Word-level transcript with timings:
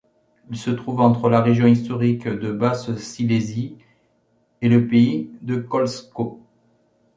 Ils 0.49 0.57
se 0.57 0.71
trouvent 0.71 1.01
entre 1.01 1.29
la 1.29 1.41
région 1.43 1.67
historique 1.67 2.27
de 2.27 2.51
Basse-Silésie 2.51 3.77
et 4.63 4.67
le 4.67 4.87
pays 4.87 5.29
de 5.43 5.57
Kłodzko. 5.57 6.41